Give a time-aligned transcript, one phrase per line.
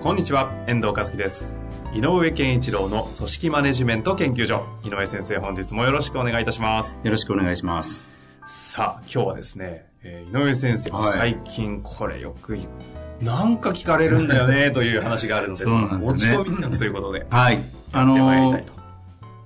[0.00, 1.52] こんにちは遠藤和樹です。
[1.92, 4.64] 井上健一郎の組織マネジメント研究所。
[4.84, 6.96] 井上先生本日もよろしくお願いいたします。
[7.02, 8.04] よろしくお願いします。
[8.46, 11.34] さあ今日はですね、えー井上先生、はい。
[11.34, 12.56] 最近これよく
[13.20, 16.12] なんか聞かれるんだよね という話があるのでそうなんですよね。
[16.12, 17.58] 持ち込み企画ということではい。
[17.90, 18.72] あのたいと、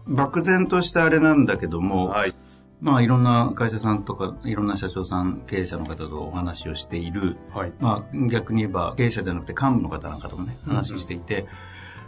[0.07, 2.35] 漠然としたあれなんだけども、はい
[2.83, 7.37] まあいろんな会社さんとかいろんな社長さん経営者の方とお話をしている。
[7.55, 7.73] はい。
[7.79, 11.47] まあ逆に言えば経営者じゃなくて幹部の方なんかともね話していて、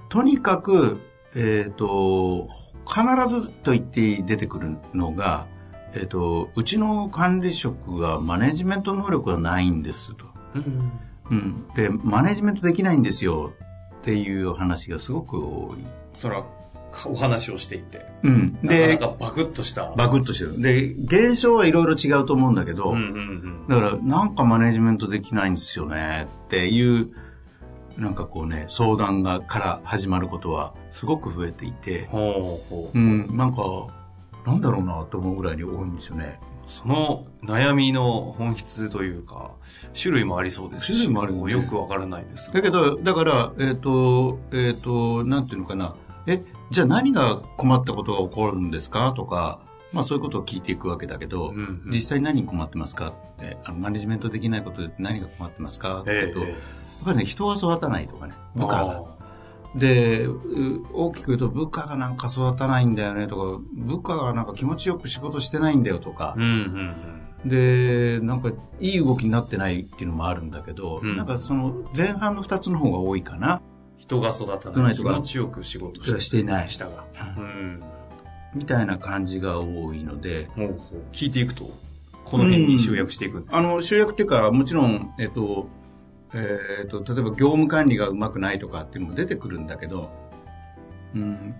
[0.08, 1.00] とにかく
[1.36, 2.48] えっ、と
[2.86, 5.46] 必ずと言って出てくるのが
[5.94, 10.26] えっ、とうちの管理職がマネジメント能力がないんですと。
[10.56, 10.92] うん
[11.30, 13.52] うん、でマネジメントできないんですよ
[13.98, 15.86] っていう話がすごく多い。
[16.16, 16.28] そ
[17.06, 18.06] お話をしていて。
[18.22, 19.92] うん、ででなかなかバクッとした。
[19.96, 20.60] バクッとしてる。
[20.60, 20.84] で
[21.30, 23.06] 現象はいろいろ違うと思うんだけど、うんうんう
[23.64, 23.68] ん。
[23.68, 27.10] だからなんかマネジメントできないんですよねっていう
[27.96, 32.98] なんかこうね相談がから始まることはすごく増えていて、ほうほう。
[32.98, 33.62] うん、なんか
[34.46, 36.38] なんだろうなと思うぐらいに多いんですよね。
[36.66, 39.52] その悩みの本質というか、
[40.00, 41.52] 種類もありそうですし種類もあるよね。
[41.52, 42.54] よくわからないですが。
[42.54, 45.94] だけど、だから、えっ、と、えっ、と、なんていうのかな。
[46.26, 49.12] え、じゃあ何が困ったことが起こるんですか？
[49.12, 49.60] とか、
[49.92, 51.90] まあそういうことを聞いていくわけだけど、うんうん。
[51.92, 53.08] 実際何に困ってますか？
[53.08, 56.00] って、あのマネジメントできないことで何が困ってますか？
[56.00, 56.58] ってうと、えやっ
[57.04, 59.04] ぱりね、人が育たないとかね、部下あが。
[59.76, 66.34] で、う大きく言うと部下がなんか育たないんだよねとか、部下がなんか気持ちよく仕事してないんだよとか。
[66.38, 66.94] ー、うん
[67.44, 67.48] うん。
[67.48, 71.16] で、なんかいい動きになってないっていうのもあるんだけど、うん。
[71.16, 73.60] なんかその前半の二つの方が多いかな。
[73.98, 76.68] 人が育たなない気持ちよく仕事してしていない。
[76.68, 77.04] したが。
[77.38, 77.82] うん。
[78.54, 81.02] みたいな感じが多いので、ほうほう。
[81.12, 81.70] 聞いていくと、
[82.24, 83.54] この辺に集約していくんです。
[83.54, 85.68] あの、集約っていうか、もちろん、えっと、
[86.32, 90.10] えっと、例えば業務管理がうまくないとかっていうのも出てくるんだけど、
[91.14, 91.54] うん、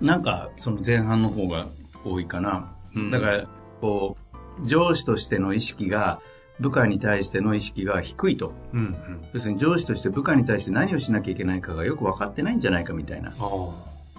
[0.00, 1.68] なんかその前半の方が
[2.04, 2.74] 多いかな。
[2.94, 3.10] うん。
[3.10, 3.46] だから、
[3.80, 4.16] こ
[4.62, 6.20] う、上司としての意識が、
[6.60, 8.52] 部下に対しての意識が低いと。
[8.72, 8.96] うんうん。
[9.32, 13.30] 要するに上司として部下に対して何をしなきゃいけないかがよく分かってないんじゃないかみたいな。
[13.38, 13.48] あ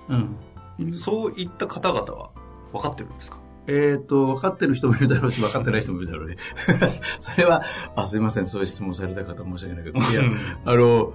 [0.10, 0.36] うん。
[0.80, 0.94] あ。
[0.94, 2.30] そういった方々は
[2.74, 3.38] 分かってるんですか？
[3.68, 6.36] えっ、と、分かってる人もいるだろうし、分かってない人もいるだろうね。
[7.20, 7.64] それは、
[7.96, 10.22] あ、すいません、そういう質問された方申し訳ないけど、いや、
[10.66, 11.14] あの、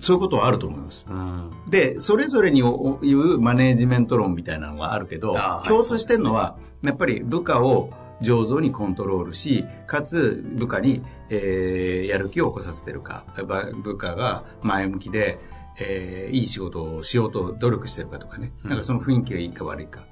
[0.00, 1.06] そういうことはあると思います。
[1.08, 1.50] うん。
[1.68, 7.90] で、それぞれに言うマネージメント論みたいなのがあるけど共通してるのは、やっぱり部下を
[8.24, 15.38] 上手にコントロールし、かつ部下に、えーやる気を起こさせてるか、ば部下が前向きで、
[15.78, 20.04] えーいい仕事をしようと努力してるかとかね、うんなんかその雰囲気がいいか悪いか。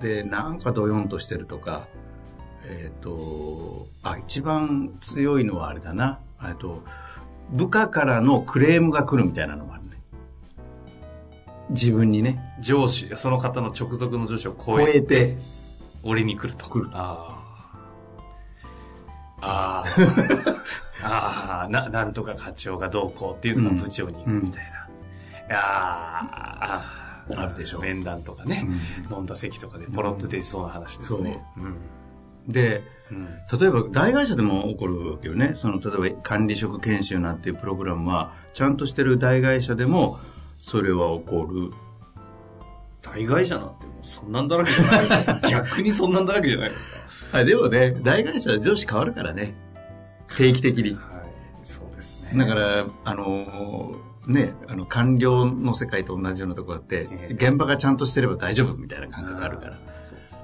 [0.00, 1.86] で、なんかドヨンとしてるとか、
[2.64, 6.20] えっ、と、あ、一番強いのはあれだな。
[6.42, 6.82] えっと、
[7.50, 9.88] 部下からのクレームが来るみたいなのもあるね。
[11.70, 15.38] 自分にね、上司、その方の直属の上司を超超ええて、
[16.08, 16.68] 俺に来ると。
[16.68, 17.38] 来るあ
[19.40, 19.84] あ。
[19.84, 19.84] あ
[21.02, 21.02] あ。
[21.02, 24.70] あ あ、な、なんとか課長がどうこうっていうのが部長に行くみたいな。
[24.70, 28.66] いやーあーあるでしょ面談とかね、
[29.10, 31.42] 飲んだ席とかでポロッと出そうな話ですね。
[31.58, 32.52] うん。
[32.52, 33.26] で、うん。
[33.60, 35.52] 例えば大会社でも起こるわけよね。
[35.56, 40.18] その、例えば管理職研修なんていうプログラムは、ちゃんとしてる大会社でも、
[40.58, 41.72] それは起こる。
[43.02, 45.40] 大会社なんてもうそんなんだらけじゃないですか。
[45.48, 47.38] 逆にそんなんだらけじゃないですか。
[47.38, 49.54] あでもね、大会社は上司変わるからね。
[50.36, 50.94] 定期的に。
[50.94, 51.00] はい。
[51.62, 52.44] そうですね。
[52.44, 59.78] だから、あのーね、あの、官僚の世界と同じようなところあって、ええ現場がちゃんとしてれば大丈夫みたいな感覚があるから。
[60.02, 60.38] そうですね。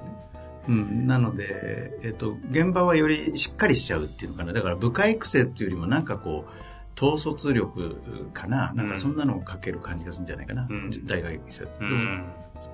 [0.69, 4.53] うん、なので、えっと、現場はよりしっかりしちゃうっていうのかな。
[4.53, 6.65] だから部下育成っていうよりもなんかこう、
[6.97, 7.95] 統率力
[8.33, 8.73] かな。
[8.73, 10.67] なんかそんなのをかける感じがするんじゃないかな。
[10.67, 12.25] うん大学生、うん。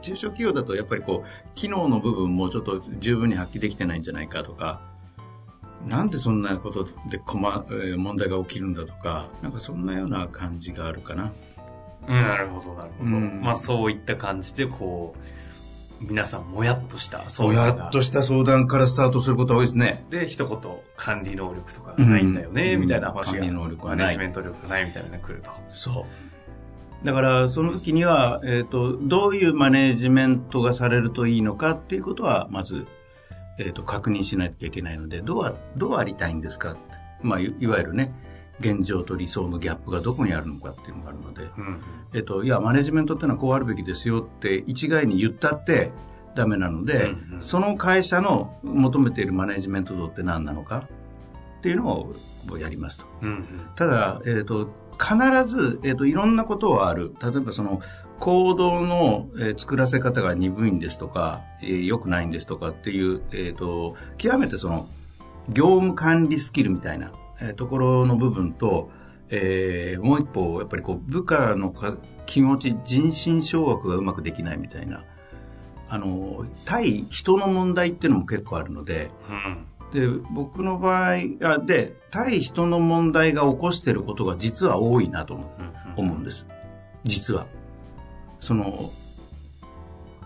[0.01, 4.81] 中小企業だとやっぱりこう、機能の部分もちょっと十分に発揮できてないんじゃないかとか、
[5.87, 11.31] なんでそんなことで困、えー問題が起きるんだとか、なんかそんなような感じがあるかな。
[12.07, 13.09] うんなるほど、なるほど。
[13.11, 15.15] うんまあそういった感じで、こ
[16.01, 17.75] 皆さんもやっとした相談。
[17.75, 20.03] もやっとした相談からスタートすることが多いですね。
[20.09, 23.39] で、一言、管理能力とかないんだよね、うん、みたいな話が。
[23.39, 24.05] 管理能力はない。
[24.05, 25.51] マネジメント力がないみたいなのが来ると。
[25.69, 26.30] そう。
[27.03, 32.85] だから、その時には、えっ、ー、と、どういうマネジメントがされるといいのかっていうことは、まず、
[33.57, 36.77] えっ、ー、と、確認しなきゃいけないので、どう、どうありたいんですか？
[37.23, 38.13] まあい、いわゆるね、
[38.59, 41.81] 現状と理想のギャップがどこにあるのかっていうのがあるので、うん、
[42.13, 45.91] えっと、いや、マネジメントってのはこうあるべきですよって一概に言ったって
[46.35, 50.87] ダメなので、うんうん、その会社の求めているマネジメント像って何なのか
[51.57, 52.13] っていうのを
[52.57, 53.05] やりますと。
[53.21, 53.45] うんうん、
[53.75, 54.69] ただ、えっと、
[55.01, 57.13] 必ず、えっと、いろんなことはある。
[57.21, 57.81] 例えばその、
[58.19, 64.87] 行動の、えー、作らせ方が鈍いんですとか、えー、良くないんですとかっていう、えっ、ー、と、極めてその、
[65.49, 67.11] 業務管理スキルみたいな、
[67.41, 68.91] えところの部分と、
[69.29, 75.03] えー、もう一歩、やっぱりこう、部下のか気持ち、人心掌握がうまくできないみたいな、
[75.89, 85.39] あの、対人の問題っていうのも結構あるので、うん、で、僕の場合、あで、対人の問題が起こしてることが実は多いなと
[85.97, 86.47] 思うんです。
[87.03, 87.47] 実は。
[88.39, 88.89] その、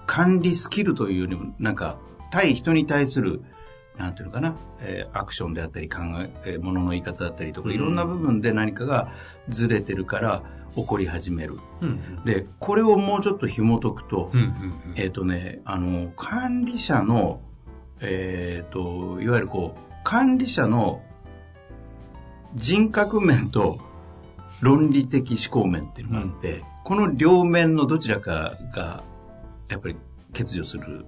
[0.06, 1.98] 管理スキルというよりも、なんか、
[2.32, 3.42] 対人に対する
[3.98, 6.00] なんていうのかな、えー、アクションであったり考
[6.46, 9.12] え、ものの言い方だったりとか、いろんな部分で何かが
[9.50, 10.44] ずれてるから
[10.76, 11.58] 起こり始める。
[11.82, 17.40] うん、で、これをもうちょっと紐解くと、うんえっ、ー、とね、あの、管理者の、
[18.02, 21.02] えっ、ー、と、いわゆるこう、管理者の
[22.56, 23.80] 人格面と
[24.62, 29.04] 論理的思考面っていうのがあって、うん、この両面のどちらかが、
[29.70, 29.96] やっぱり
[30.34, 31.06] 欠如する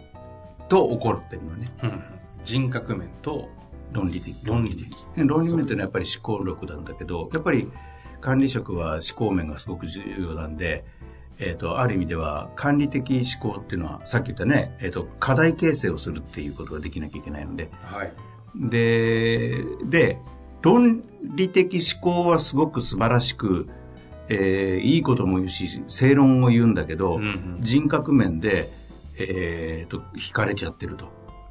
[0.67, 1.71] と起こるっていうのはね。
[1.83, 2.17] うん
[2.47, 3.49] 人格面と
[3.91, 4.33] 論理的。
[4.45, 4.87] 論理的。
[5.17, 7.69] 論理面っていうのはやっぱり思考力なんだけど、やっぱり
[8.21, 10.85] 管理職は思考面がすごく重要なんで、
[11.39, 18.13] えっ、ー、と、ある意味では管理的思考っていうのは、さっき言ったね、えっ、ー、と、課題形成をするっていうことができなきゃいけないので、はい。
[18.55, 20.19] で、で、
[20.61, 23.69] 論理的思考はすごく素晴らしく、
[24.29, 28.67] えー、いいことも言うし、正論を言うんだけど、うんうん、人格面で、
[29.19, 31.05] えっ、ー、と、惹かれちゃってると。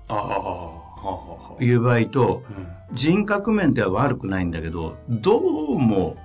[0.09, 0.87] ああ。
[1.61, 2.43] いう場合と、
[2.93, 6.17] 人格面では悪くないんだけど、どうも、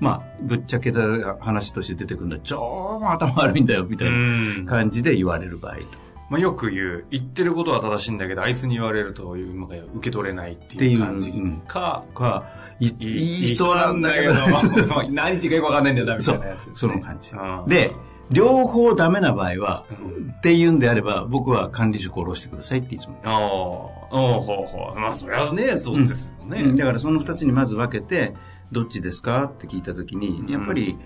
[0.00, 1.00] まあ、ぶっちゃけた
[1.40, 5.82] 話として出てくるんだ、超頭悪いんだよ、みたいな感じで言われる場合と。
[6.30, 11.32] まあ、よく言う、言ってることは正しいんだけど、あいつに言われるという、受け取れないっていう感じ
[11.68, 12.44] か、か、
[12.80, 14.34] いい人なんだけど、
[15.10, 17.32] 何言ってかよくわかんないんだよ、みたいなやつ、ね、その感じ。
[17.68, 17.92] で、
[18.30, 23.20] 両方ダメな場合は、うん、っていうんであれば、僕は管理職を下ろしてくださいっていつも。
[23.24, 24.98] ああ、ほうほう。
[24.98, 28.34] まあ、そりゃね、そうですよね、うん、だからその二つにまず分けて、
[28.72, 29.44] どっちですか？
[29.44, 30.98] って聞いたときに、やっぱり、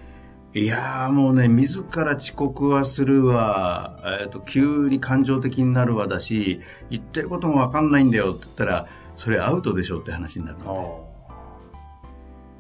[0.55, 6.60] いやーもうね、自ら遅刻はするわ、えっ、ー、と、急に感情的になるわだし、
[6.90, 11.05] 言ってることもわかんないんだよって言ったら、それアウトでしょって話になるの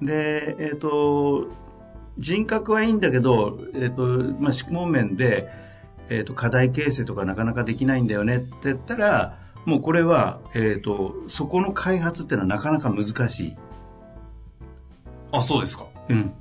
[0.02, 0.06] で。
[0.06, 1.48] で、えっ、ー、と、
[2.18, 5.48] 人格はいいんだけど、えっ、ー、と、まあ、思考面で、
[6.10, 13.56] えっ、ー、と、課題形成とかなかなかできないんだよねって言ったら、もうこれは、えっ、ー、と、そこの開発っていうのはなかなか難しい。
[15.32, 15.86] あ、そうですか。
[16.08, 16.18] うん。
[16.20, 16.32] 思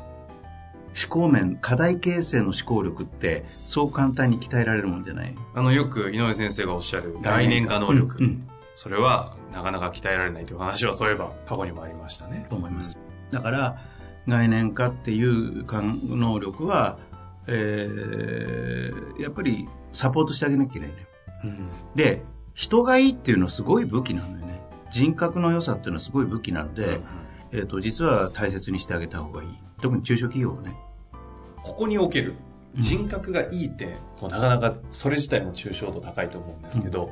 [1.10, 5.36] 考面、課題形成の思考力って、そう簡単に鍛えられるもんじゃない？
[5.54, 8.18] あの、よく井上先生がおっしゃる概念化能力。
[8.20, 12.48] うんうん、それは、なかなか鍛えられないという話は、そういえば、過去にもありましたね。
[12.50, 12.98] と思います。
[13.32, 13.82] だから、
[14.28, 15.66] 概念化っていう
[16.08, 16.98] 能力は、
[17.46, 20.96] えー、やっぱりサポートしてあげなきゃいけないね。
[21.44, 24.62] うん、で、人がいいっていうのはすごい武器なんだよね。
[24.92, 27.04] 人格の良さっていうのはすごい武器なので、うん、
[27.52, 29.50] えっ、ー、と、実は大切にしてあげた方がいい。
[29.82, 30.76] 特に中小企業はね。
[31.64, 32.36] ここにおける
[32.76, 37.12] 人格がいいって、こうなかなかそれ自体も抽象度高いと思うんですけど、うん、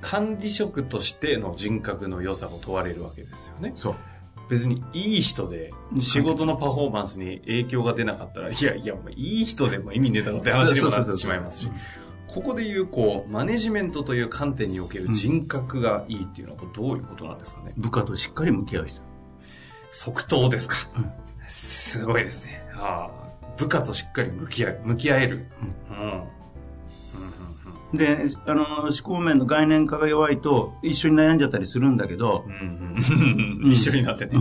[0.00, 3.72] 管理職としての人格の良さを問われるわけですよね。
[3.74, 3.94] そう。
[4.50, 11.70] 別にいい人で仕事のパフォーマンスに影響が出なかったら、いやいや、もういい人でも意味ねえだろって話にもなってしまいますし、
[12.28, 19.00] ここでいう、こう、マネジメントという観点における人格がいいっていうのは、どういうことなんですかね、部下としっかり向き合う人。
[19.94, 20.76] 即答ですか？
[20.96, 21.12] うん、
[21.46, 22.62] すごいですね。
[22.74, 23.24] ああ
[23.56, 25.46] 部下としっかり向き合向き合える。
[25.90, 26.22] うん、うん
[27.96, 32.96] で、あの、思考面の概念化が弱いと、一緒に悩んじゃったりするんだけど、うん
[33.62, 34.32] うん、 一緒になってね。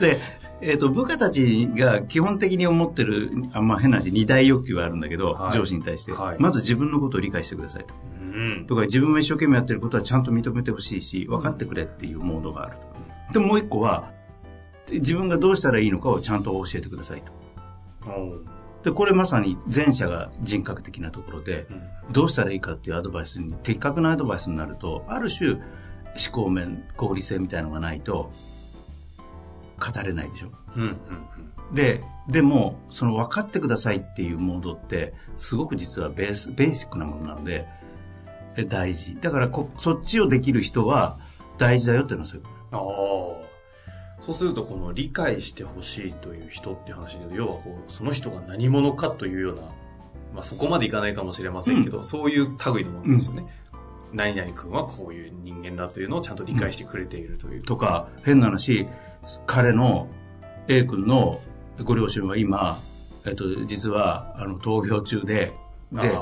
[0.00, 0.18] で、
[0.60, 7.94] えっ、ー、と、部下たちが基本的に思ってる、あんま変な話、二大欲求があるんだけど、はい、上司に対して、はい、まず自分のことを理解してくださいと。
[8.20, 8.24] う
[8.62, 12.76] ん、とか、自分が一生懸命やってることはちゃんと認めてほしいし、分かってくれっていうモードがある
[13.28, 13.38] と。
[13.38, 14.10] で、もう一個は、
[14.90, 17.32] 自分がどうしたらいいのかをちゃんと教えてくださいと。
[18.82, 21.66] で、これまさに前者が人格的なところで、
[22.12, 25.62] どうしたらいいかっていうアドバイスに、的確なアドバイスになると、ある種、思
[26.32, 28.30] 考面、合理性みたいなのがないと、
[29.78, 30.48] 語れないでしょ。
[30.76, 30.96] うんうん
[31.72, 37.66] で、でも、その分かってくださいっていうモードって、すごく実はベース、ベーシックなものなので、
[38.68, 39.16] 大事。
[39.20, 41.18] だからこ、そっちをできる人は
[41.58, 43.43] 大事だよっていうのはそういうああ。
[44.24, 49.62] そうすると、この理解してほしいという人って話で、要はこう、その人が何者かというような、
[50.32, 53.44] まあそこまでいかないかもしれませんけど、うん、そういう類のものですよね。
[54.12, 57.56] うん、何々君はこういう人間だというのをちゃんと理解してくれているという。
[57.58, 58.86] うん、とか、変な話、
[59.46, 60.08] 彼の
[60.68, 61.42] A 君の
[61.82, 62.78] ご両親は今、
[63.26, 65.52] えっと、実は、あの、闘病中で、
[65.92, 66.18] で、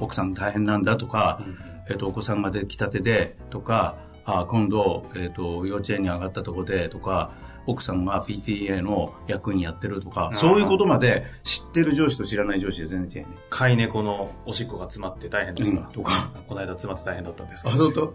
[0.00, 1.58] 奥さん大変なんだとか、うん、
[1.88, 7.32] えっと、お子さんができたてで、とか、あ今度、えっと、幼稚園に上がったとこで、とか、
[7.66, 13.36] 奥さんが PTA の役員やってるとか、そういうことまで知ってる上司と知らない上司で全然違うね。
[13.50, 16.30] 飼い猫のおしっこが詰まって大変だとか、うん、とか。
[16.46, 18.14] この間詰まって大変だったんですあ、そうと。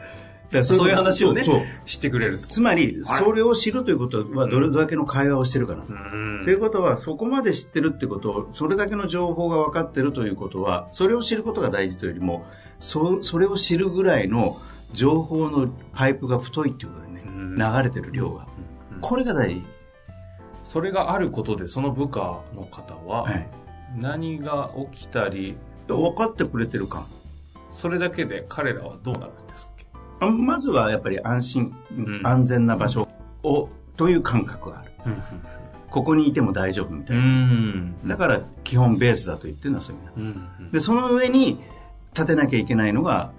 [0.51, 1.43] だそういう話をね、
[1.85, 2.39] 知ってくれる。
[2.39, 5.83] つまり、それを知るということは、どれだけの会話をしてるかな。
[6.43, 12.45] ということは、そこまで知ってるってことを、それだけの情報が分かってるということは、それを知ることが大事というよりも、
[12.79, 14.57] そそれを知るぐらいの
[14.93, 17.23] 情報のパイプが太いっていうことでね、
[17.57, 18.47] 流れてる量が。
[19.01, 19.63] これが大事。
[20.63, 23.27] それがあることで、その部下の方は、
[23.95, 27.07] 何が起きたり、分かってくれてるか。
[27.71, 29.67] それだけで彼らはどうなるんです
[30.19, 33.07] かまずはやっぱり安心、うん、安全な場所
[33.43, 34.91] を、という感覚がある。
[35.05, 35.23] うん、
[35.89, 37.23] ここにいても大丈夫みたいな。
[37.23, 41.59] うん、だから基本ベースだと言ってるのはそういう意味で、その上に
[42.13, 43.31] 立てなきゃいけないのが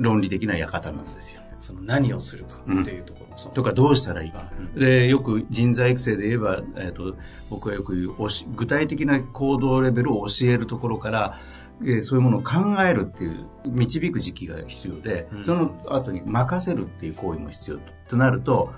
[0.00, 1.40] 論理的な館なんですよ。
[1.60, 4.50] その何をするかっていうところ、とかどうしたらいいか。
[4.74, 7.16] で、よく人材育成で言えば、えっ、ー、と、
[7.50, 8.14] 僕はよく言う、
[8.56, 11.38] 具体的な行動レベルを教えるところから、
[11.86, 18.74] えそういうものを考えるっていう導く時期が必要で、うん、その後に任せるっていう行為も必要ととなると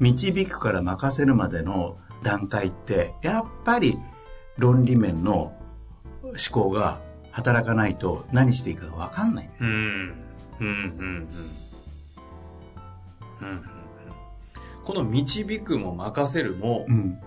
[0.00, 3.98] 導くから任せるまでの段階ってやっぱり
[4.56, 5.52] 論理面の
[6.22, 9.50] 思考が働かないと何していいかが分かんない。
[9.60, 10.25] うん
[10.60, 11.28] うんうん
[13.40, 13.76] うん
[14.86, 17.18] この導くも任せるも、うん、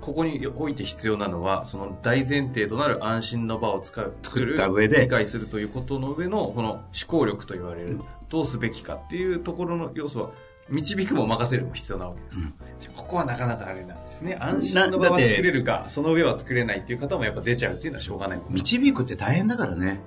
[0.00, 10.30] ここにおいて必要なのは、その大前提となる安心の場を使う、作る、上で理解するということの上の、この思考力と言われる、どうすべきかっていうところの要素は、
[10.68, 12.40] 導くも任せるも必要なわけです。
[12.40, 12.54] うん、
[12.94, 14.36] ここはなかなかあれなんですね。
[14.40, 18.40] 安心の場は作れるか、その上は作れないっていう方もやっぱ出ちゃうっていうのはしょうがない。
[18.48, 20.00] 導くって大変だからね。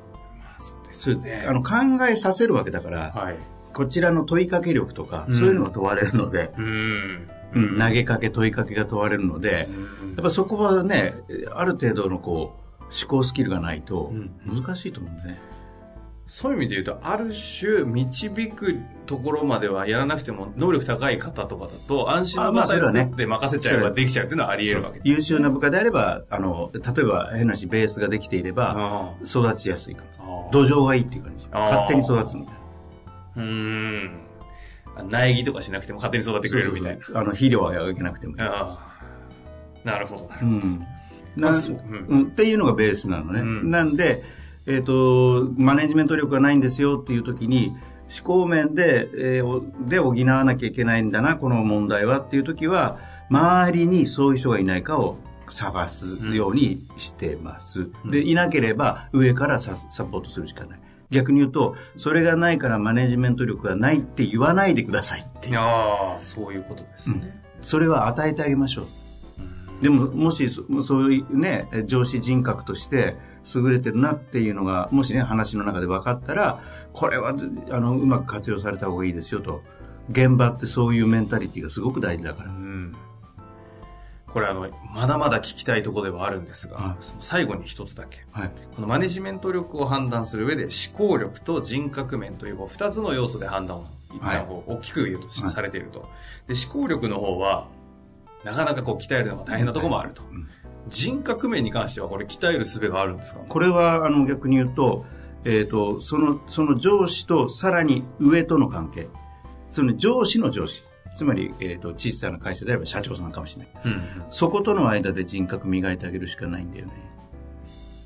[1.06, 1.50] まあそう。
[1.50, 3.36] あの考えさせるわけだから、はい、
[3.74, 7.30] こちらの問いかけ力とか、そういうのが問われるので、うん。
[7.56, 9.68] うん、投げかけ問いかけが問われるので、
[10.18, 11.16] やっぱそこはね
[11.54, 14.12] ある程度のこう思考スキルがないと
[14.46, 15.40] 難しいと思うんね、
[16.28, 31.48] そういう意味で言うと、ある種、導くところまではやらなくても、能力高い方とかだと、安心の場さえ作って任せちゃえばできちゃうっていうのはあり得るわけね、優秀な部下であれば、あの、例えば変な話、ベースができていれば、育ちやすいかも土壌がいいっていう感じ。
[31.50, 32.56] 勝手に育つみたい
[33.38, 33.44] な。
[33.44, 34.20] うん。
[35.10, 37.20] 苗木とかしなくても勝手に育ってくれるみたいな。
[37.20, 38.38] あの、肥料はあげなくてもいい。
[38.40, 40.46] なるほど、なるほど。
[40.46, 40.88] うん
[41.38, 43.42] なうん、っていうのがベースなのね。
[43.42, 44.24] うん、なんで、
[44.68, 47.76] えっ、ー、と、マネジメント力がないんですよっていう時に、
[48.10, 55.18] 思考面で、えー、で補わなきゃいけないんだな、この問題はっていう時は、周りにそういう人がいないかを
[55.50, 57.90] 探すようにしてます。
[58.04, 60.80] うん、で、いなければ上からサポートするしかない。
[61.10, 67.22] 逆に言うと、それがないからマネジメント力がないって言わないでくださいってああ、そういうことですね、
[67.60, 68.86] うん、それは与えてあげましょう。
[69.82, 73.16] でも、もし、そういうね、上司人格として
[73.56, 76.62] 優れてるなっていうのが、もしね、話の中で分かったら、
[76.94, 77.36] これは、
[77.70, 79.62] あの、うまく活用された方がいいですよと。
[80.10, 82.50] 現場ってそういうメンタリティがすごく大事だから。
[82.50, 82.96] うん
[84.28, 96.10] これあの、まだまだ聞きたいところではあるんですが、その最後に一つだけ、はい、このマネジメント力を判断する上で思考力と人格面という二つの要素で判断を一旦大きく言うとされていると。
[96.48, 97.68] で、思考力の方は、
[98.44, 100.24] なかなかこう鍛えるのが大変なところもあると。
[100.90, 103.42] 人格面に関してはこれ鍛える術があるんですか？
[103.48, 105.06] これはあの逆に言うと、
[105.46, 109.08] えっ、ー、と、その、その上司とさらに上との関係。
[109.70, 110.84] その上司の上司。
[111.16, 116.92] つまり、えーと、小さな会社であれば社長さんかもしれない、うん、そことの間で人格磨いてあげるしかないんだよね。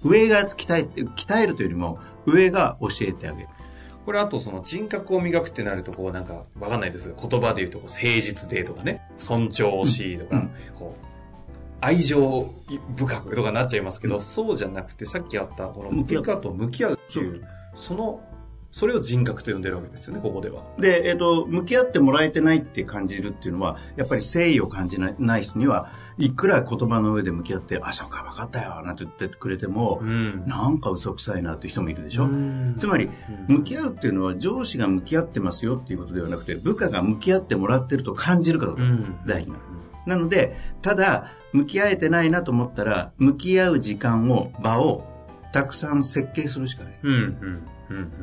[0.01, 3.50] 上が鍛えて鍛えるというよりも上が教えてあげる。
[4.05, 9.01] これあとその人格を磨くってなるとこうなんかわかんないですが言葉で言うとこう誠実でとかね。
[9.17, 10.95] 尊重しいとか、うん、こ
[11.81, 12.50] 愛情
[12.95, 18.21] 深くとかなっちゃいますけど、うん、そうじゃなくて、さっきあったこの部下と向き合うっていう、その
[18.71, 20.63] それを人格と呼んでるわけですよね、ここでは。
[20.79, 32.29] で、えっ、ー、と、向き合ってもらえてないって感じるっていうのは、やっぱり誠意を感じない人には、いくら言葉の上で向き合って、あ、そうか、分かったよ、なんて言ってくれても、うん、なんか嘘くさいなっていう人もいるでしょ？
[32.79, 33.09] つまり、
[33.50, 38.83] 向き合うっていうのは、上司が向き合ってますよっていうことではなくて、部下が向き合ってもらってると感じるかどうか、
[39.25, 39.57] 大事な。
[40.07, 45.08] なので、ただ、向き合えてないなと思ったら、向き合う時間を、場を、
[45.51, 47.00] たくさん設計するしかない。
[47.03, 47.22] うんうん
[47.89, 48.22] うんうん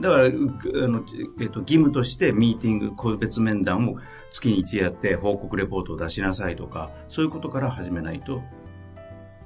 [0.00, 1.02] だから、あの、
[1.40, 3.96] えっと、義務としてミーティング、個別面談を
[4.30, 8.42] 月に一やって報告レポートを出しなさいとか、そういうことから始めないと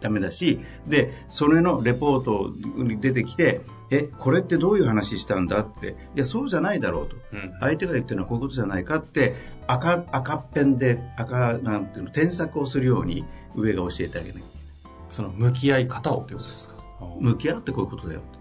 [0.02, 7.16] ダメだし、で、それのレポートに出てきて、え、これってどういう話したんだって、いや、そうじゃないだろうと。
[7.32, 9.34] うん、相手が言ってるのはこういうことじゃないかって、
[9.66, 14.42] 赤、赤ペンで、赤、なんていうの、添削をするように上が教えてあげない。
[15.10, 16.74] その向き合い方をってことですか？
[17.20, 18.38] 向き合うってこういうことだよと。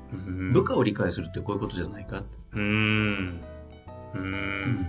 [0.53, 3.41] 部下を理解するってこういうことじゃないかうん。
[4.13, 4.87] うん。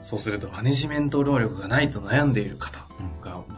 [0.00, 2.85] そうすると、マネジメント能力がないと悩んでいる方が、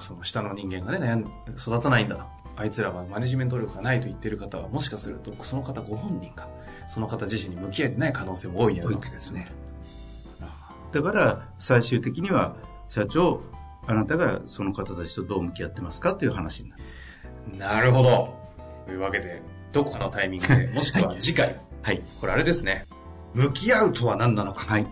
[0.00, 1.20] その下の人間がね、悩ん
[1.56, 2.26] 育たないんだ
[2.56, 6.48] あいつらはマネジメント能力がないと言ってる方は、もしかすると、その方ご本人が、
[6.86, 9.50] その方自身に向き合えてない可能性も大いにあるわけですね。
[10.92, 12.56] だから、最終的には、
[12.88, 13.42] 社長、
[13.86, 16.82] あなたがその方たちとどう向き合ってますかっていう話になる。
[17.58, 18.34] なるほど。
[18.86, 21.60] というわけで、どこかのタイミングで、もしくは次回。
[21.82, 22.02] はい。
[22.20, 22.86] これあれですね。
[23.34, 24.66] 向き合うとは何なのか。
[24.66, 24.86] はい。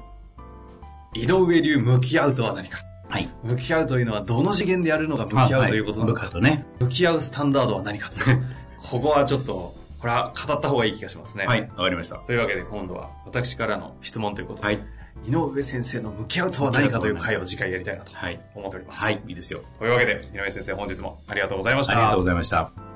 [1.15, 2.79] 井上流向き合うとは何か。
[3.09, 3.31] はい。
[3.43, 6.29] 向き合うというのはどの次元でやるのが向き合うということなのか。
[6.29, 6.67] とね。
[6.81, 8.17] 向き合うスタンダードは何かと。
[8.79, 11.47] ここはちょっと、これは語った方がいい気がしますね。
[11.47, 11.63] はい。
[11.63, 12.17] わかりました。
[12.17, 14.67] というわけで今度は私からの質問ということで。
[14.67, 14.81] はい。
[15.27, 18.13] 井上先生の向き合うとは何かという回を次回やりたいなと
[18.55, 19.03] 思っております。
[19.03, 19.61] はい、いいですよ。
[19.79, 21.95] というわけで、井上先生本日もありがとうございました。
[21.95, 22.96] ありがとうございました。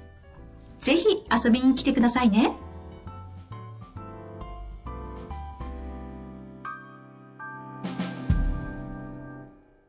[0.81, 2.53] ぜひ遊びに来てくださいね。